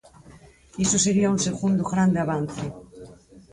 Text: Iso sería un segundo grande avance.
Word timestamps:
Iso 0.85 0.97
sería 1.05 1.33
un 1.35 1.39
segundo 1.47 1.83
grande 1.91 2.19
avance. 2.25 2.65